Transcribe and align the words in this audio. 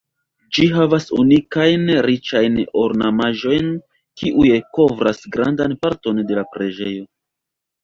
Ĝi 0.57 0.63
havas 0.75 1.03
unikajn 1.23 1.83
riĉajn 2.05 2.57
ornamaĵojn 2.85 3.69
kiuj 4.23 4.49
kovras 4.81 5.23
grandan 5.39 5.79
parton 5.87 6.27
de 6.33 6.41
la 6.43 6.49
preĝejo. 6.57 7.09